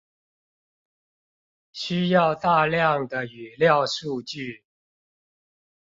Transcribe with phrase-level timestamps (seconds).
[1.73, 4.63] 需要大量的語料數據